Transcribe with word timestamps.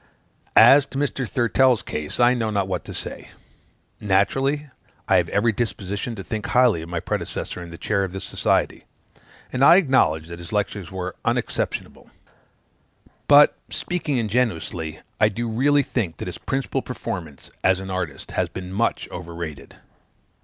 As 0.55 0.87
to 0.87 0.97
Mr. 0.97 1.29
Thurtell's 1.29 1.83
case, 1.83 2.19
I 2.19 2.33
know 2.33 2.49
not 2.49 2.67
what 2.67 2.83
to 2.85 2.93
say. 2.95 3.29
Naturally, 3.99 4.67
I 5.07 5.17
have 5.17 5.29
every 5.29 5.51
disposition 5.51 6.15
to 6.15 6.23
think 6.23 6.47
highly 6.47 6.81
of 6.81 6.89
my 6.89 6.99
predecessor 6.99 7.61
in 7.61 7.69
the 7.69 7.77
chair 7.77 8.03
of 8.03 8.11
this 8.11 8.23
society; 8.23 8.85
and 9.53 9.63
I 9.63 9.75
acknowledge 9.75 10.27
that 10.29 10.39
his 10.39 10.51
lectures 10.51 10.89
were 10.91 11.15
unexceptionable. 11.23 12.09
But, 13.27 13.55
speaking 13.69 14.17
ingenuously, 14.17 15.01
I 15.19 15.29
do 15.29 15.47
really 15.47 15.83
think 15.83 16.17
that 16.17 16.27
his 16.27 16.39
principal 16.39 16.81
performance, 16.81 17.51
as 17.63 17.79
an 17.79 17.91
artist, 17.91 18.31
has 18.31 18.49
been 18.49 18.73
much 18.73 19.07
overrated. 19.11 19.75